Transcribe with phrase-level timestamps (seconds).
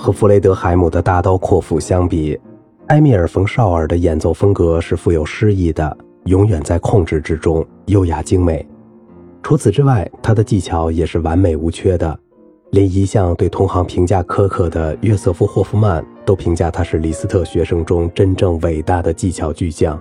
[0.00, 2.40] 和弗雷德海姆的大刀阔斧相比，
[2.86, 5.94] 埃米尔·冯·绍尔的演奏风格是富有诗意的，
[6.24, 8.66] 永远在控制之中，优雅精美。
[9.42, 12.18] 除此之外，他的技巧也是完美无缺的，
[12.70, 20.00] 连一向对同行评价苛刻的约瑟夫·霍夫曼都评价他是李斯特学生中真正伟大的技巧巨匠。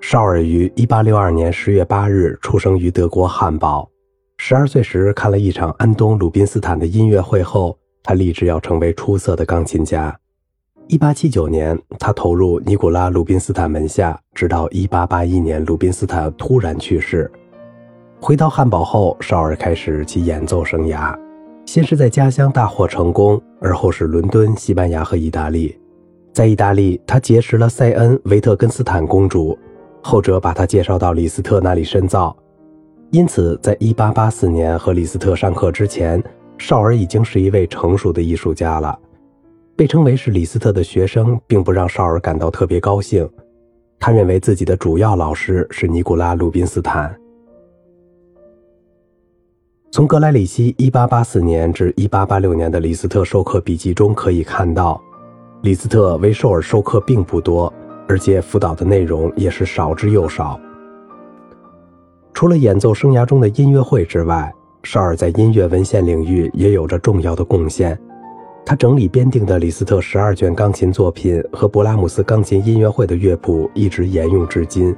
[0.00, 3.90] 绍尔于1862年10月8日出生于德国汉堡。
[4.38, 10.16] 12岁时看了一场安东·鲁宾斯坦的音乐会后，他立志要成为出色的钢琴家。
[10.88, 17.30] 1879年，他投入尼古拉·鲁宾斯坦门下，直到1881年鲁宾斯坦突然去世。
[18.20, 21.16] 回到汉堡后，绍尔开始其演奏生涯，
[21.64, 25.78] 先是在家乡大获成功，而后是伦敦、西班牙和意大利。
[26.32, 29.58] 在意大利，他结识了塞恩·维特根斯坦公主。
[30.02, 32.34] 后者把他介绍到李斯特那里深造，
[33.10, 36.22] 因此，在1884年和李斯特上课之前，
[36.60, 38.96] 绍尔已经是一位成熟的艺术家了。
[39.74, 43.26] 被称为是李斯特的学生，并不让绍尔感到特别高兴。
[43.98, 47.18] 他认为自己的主要老师是尼古拉·鲁宾斯坦。
[49.90, 55.02] 从格莱里希1884年至1886年的李斯特授课笔记中可以看到，
[55.62, 57.72] 李斯特为绍尔授课并不多。
[58.06, 60.58] 而且辅导的内容也是少之又少。
[62.34, 64.52] 除了演奏生涯中的音乐会之外，
[64.82, 67.98] 绍尔在音乐文献领域也有着重要的贡献。
[68.64, 74.94] 他整理编定的李斯特十二卷钢琴作品和勃拉姆斯钢琴音乐会的乐谱一直沿用至今。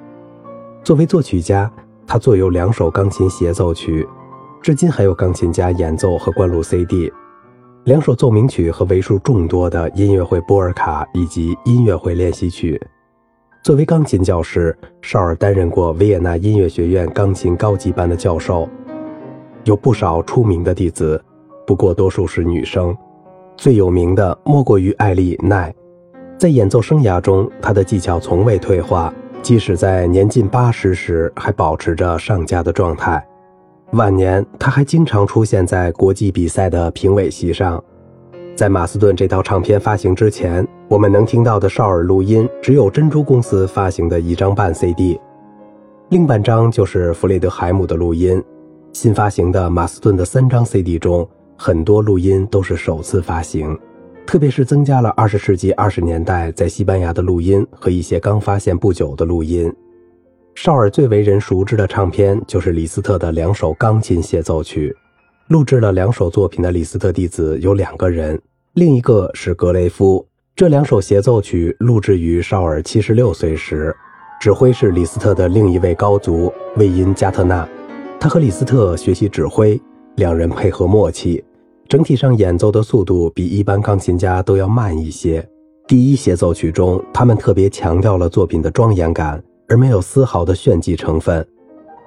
[0.84, 1.70] 作为作曲家，
[2.06, 4.06] 他作有两首钢琴协奏曲，
[4.60, 7.10] 至今还有钢琴家演奏和灌录 CD。
[7.84, 12.80] 两首奏鸣曲和为数众多的音乐会波尔卡以及音乐会练习曲。
[13.64, 18.68] 作为钢琴教师，绍尔担任过维也纳音乐学院钢琴高级班的教授，
[19.64, 21.22] 有不少出名的弟子，
[21.66, 22.96] 不过多数是女生。
[23.56, 25.72] 最有名的莫过于艾丽奈，
[26.38, 33.24] 在演奏生涯中，她的技巧从未退化，即使在年近八十时还保持着上佳的状态。
[33.92, 37.82] 晚年，她还经常出现在国际比赛的评委席上。
[38.56, 45.20] 在马斯顿这套唱片发行之前，我们能听到的绍尔录音只有珍珠公司发行的一张半 CD，
[46.08, 48.42] 另半张就是弗雷德海姆的录音。
[48.92, 51.26] 新发行的马斯顿的三张 CD 中，
[51.56, 53.76] 很多录音都是首次发行，
[54.26, 59.72] 特别是增加了二十世纪二十年代在西班牙的录音和一些刚发现不久的录音。
[60.54, 64.94] 绍尔最为人熟知的唱片就是李斯特的两首钢琴协奏曲。
[65.48, 68.40] 录制了两首作品的李斯特弟子有两个人，
[68.74, 70.24] 另一个是格雷夫。
[70.54, 73.94] 这两首协奏曲录制于绍尔七十六岁时，
[74.38, 77.66] 指挥是李斯特的另一位高足魏因加特纳。
[78.22, 79.82] 他和李斯特学习指挥，
[80.14, 81.42] 两人配合默契，
[81.88, 85.44] 整体上演奏的速度比一般钢琴家都要慢一些。
[85.88, 91.44] 第一协奏曲中，他们特别强调了作品的庄严感，而没有丝毫的炫技成分。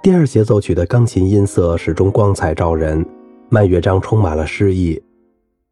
[0.02, 3.06] 第二协奏曲的钢琴音色始终光彩照人。
[3.50, 4.98] 慢乐章充满了诗意。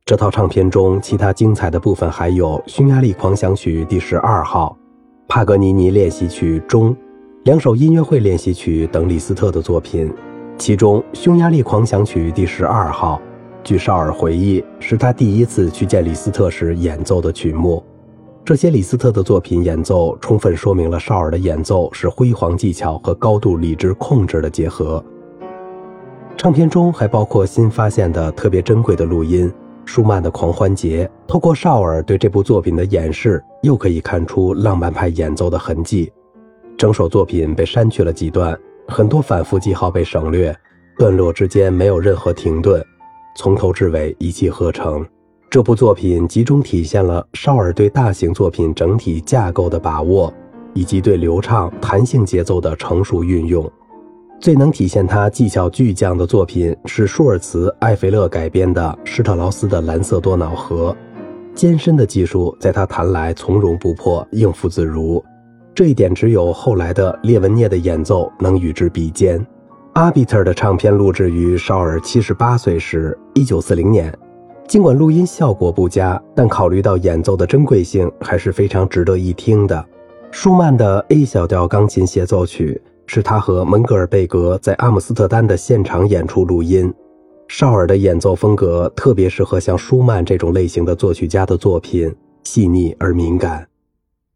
[0.03, 4.77] 这套唱片中其他精彩的部分还有《匈牙利狂想曲》第十二号、
[5.25, 6.93] 帕格尼尼练习曲中
[7.45, 10.11] 两首音乐会练习曲等李斯特的作品。
[10.57, 13.19] 其中，《匈牙利狂想曲》第十二号，
[13.63, 17.83] 据绍尔回忆，是他第一次去见李斯特时演奏的曲目。
[18.45, 25.03] 这些李斯特的作品演奏，充分说明了绍尔的演奏是辉煌技巧和高度理智控制的结合。
[26.37, 29.51] 唱片中还包括新发现的特别珍贵的录音，
[29.85, 31.09] 舒曼的狂欢节。
[31.27, 36.11] 透过绍尔对这部作品的演示，又可以看出浪漫派演奏的痕迹。
[36.77, 40.55] 整首作品被删去了几段，很多反复记号被省略，
[40.97, 42.83] 段落之间没有任何停顿，
[43.37, 45.05] 从头至尾一气呵成。
[45.49, 50.33] 这部作品集中体现了绍尔对大型作品整体架构的把握，
[50.73, 53.71] 以及对流畅弹性节奏的成熟运用。
[54.39, 60.91] 最能体现他技巧巨匠的作品是舒尔茨·艾菲勒改编的施特劳斯的《蓝色多瑙河》，
[61.55, 65.23] 艰深的技术在他弹来从容不迫、应付自如，
[65.75, 69.45] 这一点只有后来的列文涅的演奏能与之比肩。
[69.93, 74.13] 阿比特的唱片录制于绍尔七十八岁时，一九四零年。
[74.67, 79.85] 尽管录音效果不佳，但考虑到演奏的珍贵性，还是非常值得一听的。
[80.31, 82.81] 舒曼的 A 小调钢琴协奏曲。
[83.05, 86.91] 是他和门格尔贝格在阿姆斯特丹的现场演出录音。
[87.49, 92.11] 绍尔的演奏风格特别适合像舒曼这种类型的作曲家的作品，
[92.43, 93.67] 细腻而敏感，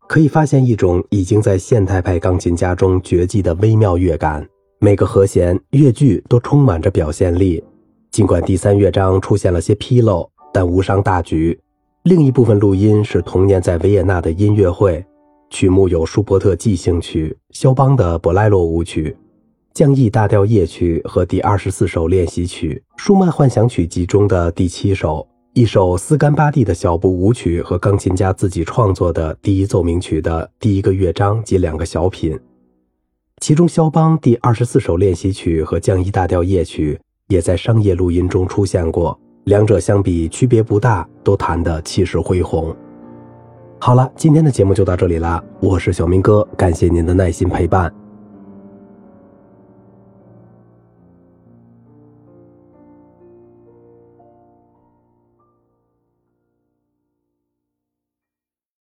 [0.07, 4.48] 可以发现一种已经在现代派钢琴家中绝迹的微妙乐感。
[4.80, 7.62] 每个和弦、乐句都充满着表现力。
[8.09, 11.59] 尽管第三乐章出现了些纰漏，但无伤大局。
[12.04, 15.06] 另一部分录音是同年在维也纳的音乐会，
[15.50, 19.15] 曲目有舒伯特即兴曲、肖邦的勃莱洛舞曲、
[19.74, 25.27] 降 E 大调夜曲和第二十四首练习曲、舒曼幻想曲集中的第七首。
[25.57, 32.39] 一首斯干巴蒂的小步舞曲和钢琴家自己创作的第一奏鸣曲的第一个乐章及两个小品，
[33.42, 37.00] 其中肖邦第二十四首练习曲和降一大调夜曲
[37.30, 42.71] 也在商业录音中出现过，两者相比区别不大，都弹得气势恢宏。
[43.80, 47.92] 好了，今天的节目就到这里啦，我是小明哥，感谢您的耐心陪伴。